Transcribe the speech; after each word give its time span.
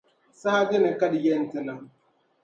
Saha 0.39 0.61
dini 0.69 0.91
ka 0.99 1.05
di 1.11 1.19
yɛn 1.25 1.43
ti 1.51 1.59
niŋ? 1.67 1.79